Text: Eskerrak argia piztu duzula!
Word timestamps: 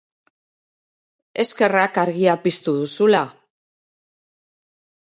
Eskerrak 1.43 2.01
argia 2.05 2.35
piztu 2.49 2.77
duzula! 2.81 3.25